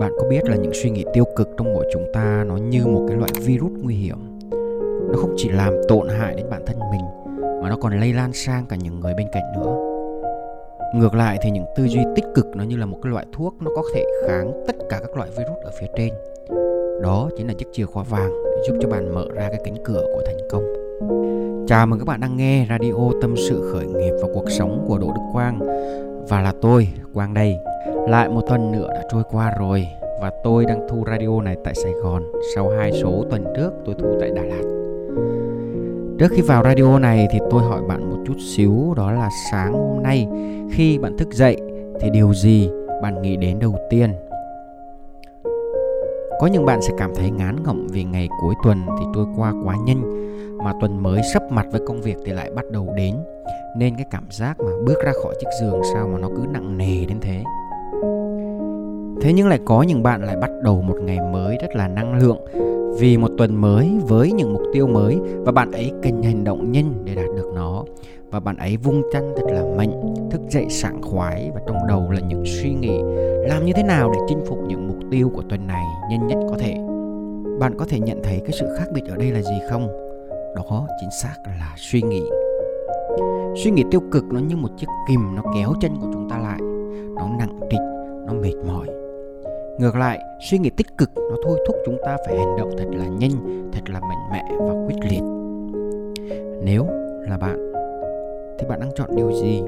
[0.00, 2.86] Bạn có biết là những suy nghĩ tiêu cực trong mỗi chúng ta nó như
[2.86, 4.16] một cái loại virus nguy hiểm.
[5.10, 7.30] Nó không chỉ làm tổn hại đến bản thân mình,
[7.62, 9.76] mà nó còn lây lan sang cả những người bên cạnh nữa.
[10.94, 13.54] Ngược lại thì những tư duy tích cực nó như là một cái loại thuốc,
[13.60, 16.12] nó có thể kháng tất cả các loại virus ở phía trên.
[17.02, 19.76] Đó chính là chiếc chìa khóa vàng để giúp cho bạn mở ra cái cánh
[19.84, 20.62] cửa của thành công.
[21.68, 24.98] Chào mừng các bạn đang nghe radio tâm sự khởi nghiệp và cuộc sống của
[24.98, 25.58] Đỗ Đức Quang
[26.28, 27.58] và là tôi, Quang đây.
[28.08, 29.86] Lại một tuần nữa đã trôi qua rồi
[30.20, 32.22] và tôi đang thu radio này tại Sài Gòn
[32.54, 34.62] sau hai số tuần trước tôi thu tại Đà Lạt.
[36.18, 39.72] Trước khi vào radio này thì tôi hỏi bạn một chút xíu đó là sáng
[39.72, 40.28] hôm nay
[40.72, 41.56] khi bạn thức dậy
[42.00, 42.70] thì điều gì
[43.02, 44.12] bạn nghĩ đến đầu tiên?
[46.40, 49.52] Có những bạn sẽ cảm thấy ngán ngẩm vì ngày cuối tuần thì trôi qua
[49.64, 50.02] quá nhanh
[50.58, 53.14] mà tuần mới sắp mặt với công việc thì lại bắt đầu đến
[53.76, 56.78] nên cái cảm giác mà bước ra khỏi chiếc giường sao mà nó cứ nặng
[56.78, 57.42] nề đến thế.
[59.20, 62.18] Thế nhưng lại có những bạn lại bắt đầu một ngày mới rất là năng
[62.18, 62.38] lượng
[62.98, 66.72] vì một tuần mới với những mục tiêu mới và bạn ấy cần hành động
[66.72, 67.84] nhanh để đạt được nó.
[68.30, 72.10] Và bạn ấy vung chăn thật là mạnh, thức dậy sảng khoái và trong đầu
[72.10, 73.00] là những suy nghĩ
[73.48, 76.38] làm như thế nào để chinh phục những mục tiêu của tuần này nhanh nhất
[76.50, 76.74] có thể.
[77.60, 79.88] Bạn có thể nhận thấy cái sự khác biệt ở đây là gì không?
[80.56, 82.22] Đó chính xác là suy nghĩ
[83.56, 86.38] suy nghĩ tiêu cực nó như một chiếc kìm nó kéo chân của chúng ta
[86.38, 86.58] lại.
[87.14, 87.80] Nó nặng trịch,
[88.26, 88.86] nó mệt mỏi.
[89.78, 90.18] Ngược lại,
[90.50, 93.30] suy nghĩ tích cực nó thôi thúc chúng ta phải hành động thật là nhanh,
[93.72, 95.22] thật là mạnh mẽ và quyết liệt.
[96.64, 96.86] Nếu
[97.28, 97.72] là bạn,
[98.58, 99.62] thì bạn đang chọn điều gì?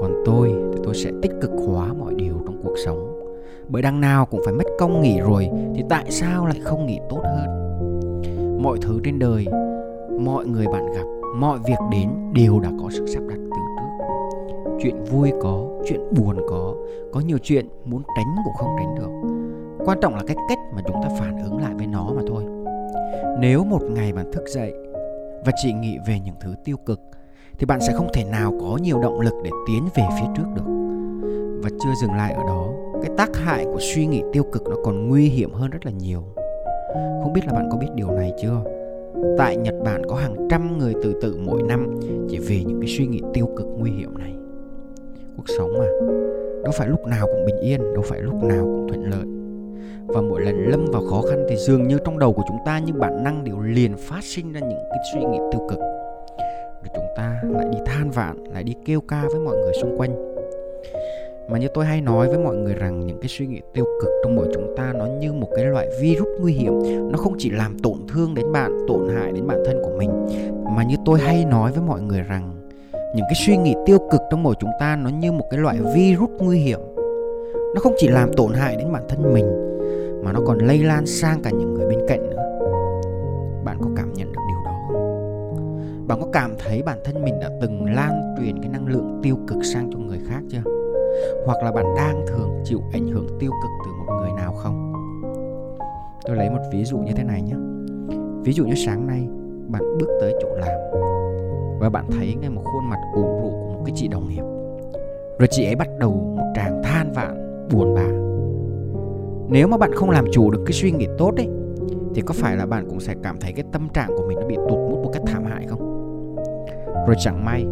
[0.00, 3.20] Còn tôi, thì tôi sẽ tích cực hóa mọi điều trong cuộc sống.
[3.68, 6.98] Bởi đằng nào cũng phải mất công nghỉ rồi, thì tại sao lại không nghỉ
[7.10, 7.46] tốt hơn?
[8.62, 9.46] Mọi thứ trên đời,
[10.20, 14.06] mọi người bạn gặp mọi việc đến đều đã có sự sắp đặt từ trước.
[14.82, 16.74] Chuyện vui có, chuyện buồn có
[17.12, 19.10] có nhiều chuyện muốn tránh cũng không tránh được.
[19.86, 22.44] Quan trọng là cái cách mà chúng ta phản ứng lại với nó mà thôi.
[23.38, 24.72] Nếu một ngày bạn thức dậy
[25.46, 27.00] và chỉ nghĩ về những thứ tiêu cực,
[27.58, 30.46] thì bạn sẽ không thể nào có nhiều động lực để tiến về phía trước
[30.54, 30.64] được.
[31.62, 32.68] Và chưa dừng lại ở đó,
[33.02, 35.92] cái tác hại của suy nghĩ tiêu cực nó còn nguy hiểm hơn rất là
[35.92, 36.22] nhiều.
[37.22, 38.79] Không biết là bạn có biết điều này chưa?
[39.38, 42.90] Tại nhật bản có hàng trăm người tự tử mỗi năm chỉ vì những cái
[42.98, 44.34] suy nghĩ tiêu cực nguy hiểm này.
[45.36, 45.86] Cuộc sống mà,
[46.62, 49.24] đâu phải lúc nào cũng bình yên, đâu phải lúc nào cũng thuận lợi.
[50.06, 52.78] Và mỗi lần lâm vào khó khăn thì dường như trong đầu của chúng ta
[52.78, 55.78] như bản năng đều liền phát sinh ra những cái suy nghĩ tiêu cực.
[56.82, 59.98] Rồi chúng ta lại đi than vãn, lại đi kêu ca với mọi người xung
[59.98, 60.29] quanh
[61.50, 64.10] mà như tôi hay nói với mọi người rằng, những cái suy nghĩ tiêu cực
[64.22, 66.72] trong mỗi chúng ta nó như một cái loại virus nguy hiểm.
[67.12, 70.10] Nó không chỉ làm tổn thương đến bạn, tổn hại đến bản thân của mình.
[70.76, 74.20] Mà như tôi hay nói với mọi người rằng, những cái suy nghĩ tiêu cực
[74.30, 76.80] trong mỗi chúng ta nó như một cái loại virus nguy hiểm.
[77.74, 79.46] Nó không chỉ làm tổn hại đến bản thân mình,
[80.24, 82.42] mà nó còn lây lan sang cả những người bên cạnh nữa.
[83.64, 86.06] Bạn có cảm nhận được điều đó không?
[86.06, 89.36] Bạn có cảm thấy bản thân mình đã từng lan truyền cái năng lượng tiêu
[89.48, 90.79] cực sang cho người khác chưa?
[91.46, 94.92] Hoặc là bạn đang thường chịu ảnh hưởng tiêu cực từ một người nào không?
[96.26, 97.56] Tôi lấy một ví dụ như thế này nhé.
[98.44, 99.28] Ví dụ như sáng nay,
[99.68, 100.78] bạn bước tới chỗ làm
[101.80, 104.42] và bạn thấy ngay một khuôn mặt ủ rũ của một cái chị đồng nghiệp.
[105.38, 108.06] Rồi chị ấy bắt đầu một tràng than vãn, buồn bã.
[109.48, 111.48] Nếu mà bạn không làm chủ được cái suy nghĩ tốt ấy,
[112.14, 114.46] thì có phải là bạn cũng sẽ cảm thấy cái tâm trạng của mình nó
[114.46, 115.80] bị tụt mút một cách thảm hại không?
[117.06, 117.64] Rồi chẳng may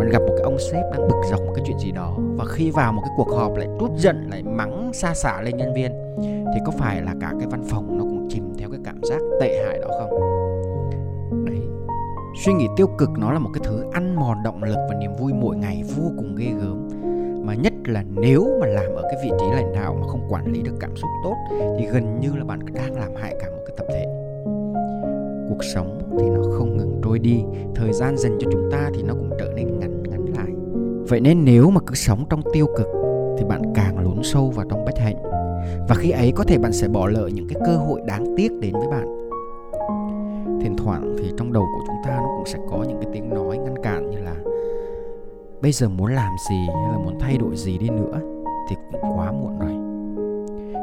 [0.00, 2.44] bạn gặp một cái ông sếp đang bực dọc một cái chuyện gì đó và
[2.44, 5.74] khi vào một cái cuộc họp lại trút giận, lại mắng, xa xả lên nhân
[5.74, 5.92] viên,
[6.54, 9.20] thì có phải là cả cái văn phòng nó cũng chìm theo cái cảm giác
[9.40, 10.10] tệ hại đó không?
[11.46, 11.60] Đấy,
[12.44, 15.10] suy nghĩ tiêu cực nó là một cái thứ ăn mòn động lực và niềm
[15.18, 16.88] vui mỗi ngày vô cùng ghê gớm.
[17.46, 20.52] Mà nhất là nếu mà làm ở cái vị trí lãnh đạo mà không quản
[20.52, 21.36] lý được cảm xúc tốt,
[21.78, 24.06] thì gần như là bạn đang làm hại cả một cái tập thể.
[25.48, 27.44] Cuộc sống thì nó không ngừng trôi đi,
[27.74, 29.89] thời gian dành cho chúng ta thì nó cũng trở nên ngắn
[31.10, 32.86] vậy nên nếu mà cứ sống trong tiêu cực,
[33.38, 35.16] thì bạn càng lún sâu vào trong bất hạnh.
[35.88, 38.52] Và khi ấy có thể bạn sẽ bỏ lỡ những cái cơ hội đáng tiếc
[38.60, 39.06] đến với bạn.
[40.60, 43.30] Thỉnh thoảng thì trong đầu của chúng ta nó cũng sẽ có những cái tiếng
[43.30, 44.34] nói ngăn cản như là,
[45.62, 48.20] bây giờ muốn làm gì hay là muốn thay đổi gì đi nữa
[48.68, 49.72] thì cũng quá muộn rồi.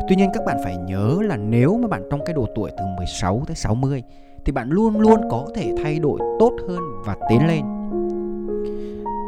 [0.10, 2.84] Tuy nhiên các bạn phải nhớ là nếu mà bạn trong cái độ tuổi từ
[2.98, 4.04] 16 tới 60
[4.46, 7.77] thì bạn luôn luôn có thể thay đổi tốt hơn và tiến lên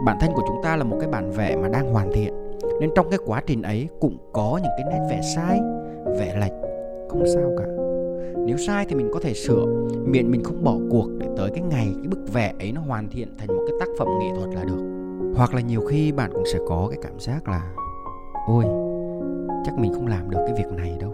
[0.06, 2.34] bản thân của chúng ta là một cái bản vẽ mà đang hoàn thiện.
[2.80, 5.60] Nên trong cái quá trình ấy cũng có những cái nét vẽ sai,
[6.20, 6.52] vẽ lệch.
[7.10, 7.64] Không sao cả.
[8.46, 9.66] Nếu sai thì mình có thể sửa.
[10.06, 13.10] Miễn mình không bỏ cuộc để tới cái ngày cái bức vẽ ấy nó hoàn
[13.10, 14.84] thiện thành một cái tác phẩm nghệ thuật là được.
[15.36, 17.62] Hoặc là nhiều khi bạn cũng sẽ có cái cảm giác là,
[18.48, 18.66] ôi,
[19.66, 21.14] chắc mình không làm được cái việc này đâu.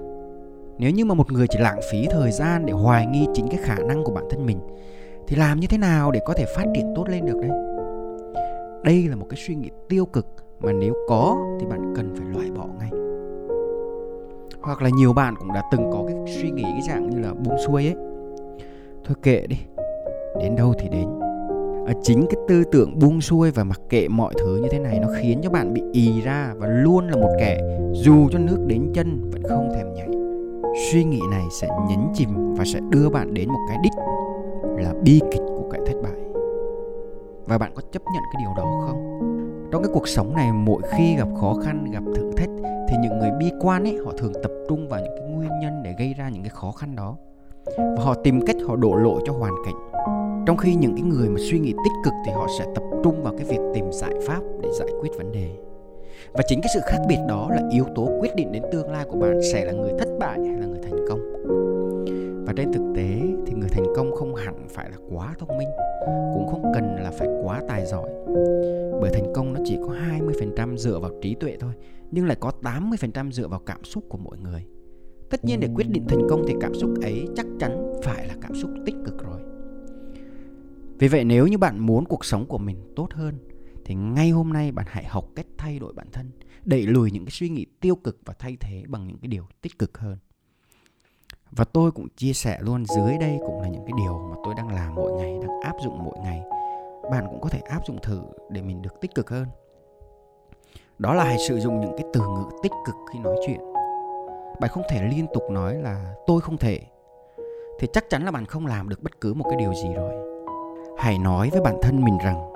[0.77, 3.59] Nếu như mà một người chỉ lãng phí thời gian để hoài nghi chính cái
[3.63, 4.59] khả năng của bản thân mình,
[5.27, 7.64] thì làm như thế nào để có thể phát triển tốt lên được đấy
[8.85, 10.25] đây là một cái suy nghĩ tiêu cực
[10.59, 12.89] mà nếu có thì bạn cần phải loại bỏ ngay.
[14.61, 17.33] Hoặc là nhiều bạn cũng đã từng có cái suy nghĩ cái dạng như là
[17.33, 17.95] buông xuôi ấy.
[19.05, 19.57] Thôi kệ đi
[20.39, 21.07] đến đâu thì đến.
[21.87, 24.99] À, chính cái tư tưởng buông xuôi và mặc kệ mọi thứ như thế này
[24.99, 28.65] nó khiến cho bạn bị ì ra và luôn là một kẻ dù cho nước
[28.67, 30.09] đến chân vẫn không thèm nhảy.
[30.91, 33.93] Suy nghĩ này sẽ nhấn chìm và sẽ đưa bạn đến một cái đích
[34.77, 36.04] là bi kịch của cái thất bại
[37.45, 39.19] và bạn có chấp nhận cái điều đó không?
[39.71, 42.49] Trong cái cuộc sống này, mỗi khi gặp khó khăn, gặp thử thách,
[42.89, 45.83] thì những người bi quan ấy, họ thường tập trung vào những cái nguyên nhân
[45.83, 47.15] để gây ra những cái khó khăn đó.
[47.77, 49.75] Và họ tìm cách họ đổ lỗi cho hoàn cảnh.
[50.45, 53.23] Trong khi những cái người mà suy nghĩ tích cực thì họ sẽ tập trung
[53.23, 55.49] vào cái việc tìm giải pháp để giải quyết vấn đề.
[56.33, 59.05] Và chính cái sự khác biệt đó là yếu tố quyết định đến tương lai
[59.11, 61.19] của bạn, sẽ là người thất bại hay là người thành công.
[62.45, 63.19] Và trên thực tế
[63.95, 65.67] công không hẳn phải là quá thông minh,
[66.33, 68.09] cũng không cần là phải quá tài giỏi.
[69.01, 71.73] Bởi thành công nó chỉ có 20% dựa vào trí tuệ thôi,
[72.11, 74.65] nhưng lại có 80% dựa vào cảm xúc của mỗi người.
[75.29, 78.35] Tất nhiên để quyết định thành công thì cảm xúc ấy chắc chắn phải là
[78.41, 79.41] cảm xúc tích cực rồi.
[80.99, 83.35] Vì vậy nếu như bạn muốn cuộc sống của mình tốt hơn,
[83.85, 86.31] thì ngay hôm nay bạn hãy học cách thay đổi bản thân,
[86.65, 89.43] đẩy lùi những cái suy nghĩ tiêu cực và thay thế bằng những cái điều
[89.61, 90.17] tích cực hơn
[91.55, 94.53] và tôi cũng chia sẻ luôn, dưới đây cũng là những cái điều mà tôi
[94.57, 96.43] đang làm mỗi ngày, đang áp dụng mỗi ngày.
[97.11, 99.45] Bạn cũng có thể áp dụng thử để mình được tích cực hơn.
[100.97, 103.59] Đó là hãy sử dụng những cái từ ngữ tích cực khi nói chuyện.
[104.59, 106.79] Bạn không thể liên tục nói là tôi không thể
[107.79, 110.13] thì chắc chắn là bạn không làm được bất cứ một cái điều gì rồi.
[110.97, 112.53] Hãy nói với bản thân mình rằng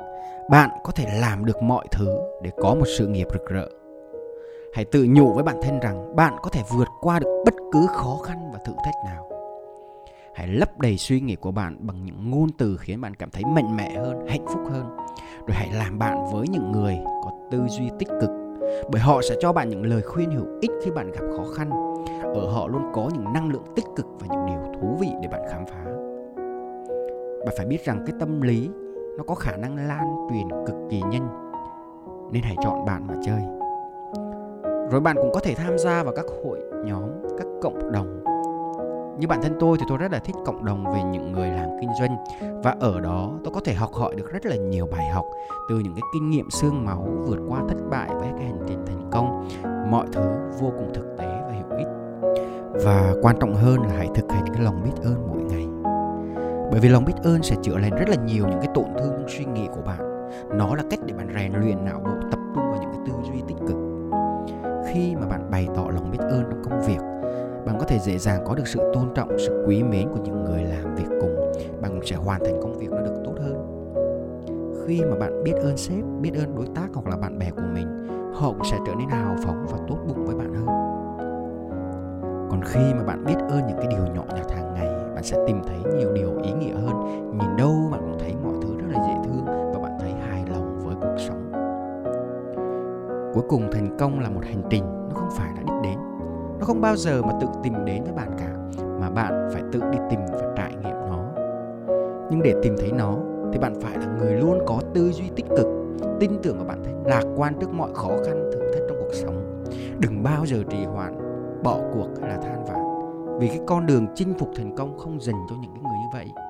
[0.50, 3.68] bạn có thể làm được mọi thứ để có một sự nghiệp rực rỡ
[4.74, 7.88] hãy tự nhủ với bản thân rằng bạn có thể vượt qua được bất cứ
[7.88, 9.30] khó khăn và thử thách nào.
[10.34, 13.44] Hãy lấp đầy suy nghĩ của bạn bằng những ngôn từ khiến bạn cảm thấy
[13.46, 14.98] mạnh mẽ hơn, hạnh phúc hơn.
[15.48, 18.30] Rồi hãy làm bạn với những người có tư duy tích cực,
[18.92, 21.70] bởi họ sẽ cho bạn những lời khuyên hữu ích khi bạn gặp khó khăn.
[22.24, 25.28] Ở họ luôn có những năng lượng tích cực và những điều thú vị để
[25.32, 25.84] bạn khám phá.
[27.46, 28.70] Bạn phải biết rằng cái tâm lý
[29.18, 31.28] nó có khả năng lan truyền cực kỳ nhanh,
[32.32, 33.59] nên hãy chọn bạn mà chơi
[34.92, 37.04] rồi bạn cũng có thể tham gia vào các hội nhóm,
[37.38, 38.24] các cộng đồng.
[39.20, 41.70] Như bản thân tôi thì tôi rất là thích cộng đồng về những người làm
[41.82, 42.18] kinh doanh.
[42.64, 45.26] Và ở đó tôi có thể học hỏi được rất là nhiều bài học
[45.70, 48.86] từ những cái kinh nghiệm xương máu vượt qua thất bại với cái hành trình
[48.86, 49.48] thành công.
[49.92, 50.22] Mọi thứ
[50.60, 51.88] vô cùng thực tế và hữu ích.
[52.86, 55.68] Và quan trọng hơn là hãy thực hành cái lòng biết ơn mỗi ngày.
[56.72, 59.12] Bởi vì lòng biết ơn sẽ chữa lành rất là nhiều những cái tổn thương
[59.12, 60.30] trong suy nghĩ của bạn.
[60.58, 62.12] Nó là cách để bạn rèn luyện não bộ
[65.60, 67.00] bày tỏ lòng biết ơn trong công việc.
[67.66, 70.44] Bạn có thể dễ dàng có được sự tôn trọng, sự quý mến của những
[70.44, 71.36] người làm việc cùng.
[71.82, 73.86] Bạn cũng sẽ hoàn thành công việc nó được tốt hơn.
[74.86, 77.68] Khi mà bạn biết ơn sếp, biết ơn đối tác hoặc là bạn bè của
[77.74, 77.88] mình,
[78.34, 80.66] họ cũng sẽ trở nên hào phóng và tốt bụng với bạn hơn.
[82.52, 85.38] Còn khi mà bạn biết ơn những cái điều nhỏ nhặt hàng ngày, bạn sẽ
[85.48, 86.96] tìm thấy nhiều điều ý nghĩa hơn.
[87.40, 90.44] Nhìn đâu bạn cũng thấy mọi thứ rất là dễ thương và bạn thấy hài
[90.52, 91.52] lòng với cuộc sống.
[93.34, 94.99] Cuối cùng, thành công là một hành trình
[95.30, 96.00] không phải là đích đến.
[96.60, 99.82] Nó không bao giờ mà tự tìm đến với bạn cả, mà bạn phải tự
[99.92, 101.24] đi tìm và trải nghiệm nó.
[102.32, 103.16] Nhưng để tìm thấy nó,
[103.54, 105.68] thì bạn phải là người luôn có tư duy tích cực,
[106.20, 109.14] tin tưởng vào bản thân, lạc quan trước mọi khó khăn, thử thách trong cuộc
[109.14, 109.64] sống.
[110.00, 111.14] Đừng bao giờ trì hoãn,
[111.64, 112.80] bỏ cuộc hay là than vãn,
[113.40, 116.08] vì cái con đường chinh phục thành công không dành cho những cái người như
[116.14, 116.44] vậy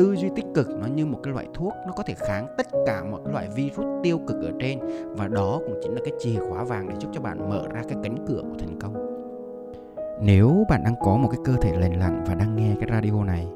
[0.00, 2.66] tư duy tích cực nó như một cái loại thuốc, nó có thể kháng tất
[2.86, 4.78] cả mọi loại virus tiêu cực ở trên.
[5.16, 7.82] Và đó cũng chính là cái chìa khóa vàng để giúp cho bạn mở ra
[7.88, 8.94] cái cánh cửa của thành công.
[10.22, 13.24] Nếu bạn đang có một cái cơ thể lành lặn và đang nghe cái radio
[13.24, 13.48] này,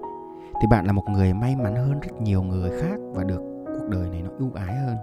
[0.61, 3.89] thì bạn là một người may mắn hơn rất nhiều người khác và được cuộc
[3.89, 4.97] đời này nó ưu ái hơn.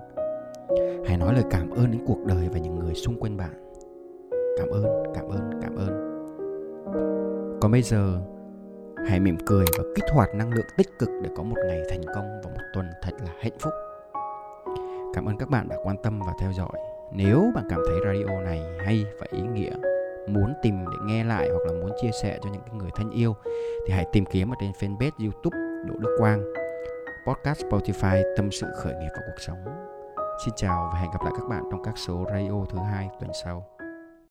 [1.06, 3.74] Hãy nói lời cảm ơn đến cuộc đời và những người xung quanh bạn.
[4.58, 4.84] Cảm ơn
[5.14, 6.12] cảm ơn cảm ơn.
[7.62, 8.22] Còn bây giờ
[9.10, 12.02] hãy mỉm cười và kích hoạt năng lượng tích cực để có một ngày thành
[12.16, 13.74] công và một tuần thật là hạnh phúc.
[15.14, 16.72] Cảm ơn các bạn đã quan tâm và theo dõi.
[17.12, 19.72] Nếu bạn cảm thấy radio này hay và ý nghĩa,
[20.28, 23.36] muốn tìm để nghe lại hoặc là muốn chia sẻ cho những người thân yêu,
[23.88, 26.44] thì hãy tìm kiếm ở trên fanpage youtube Đỗ Đức Quang,
[27.28, 29.58] podcast Spotify, tâm sự khởi nghiệp và cuộc sống.
[30.46, 33.32] Xin chào và hẹn gặp lại các bạn trong các số radio thứ hai tuần
[33.44, 33.66] sau.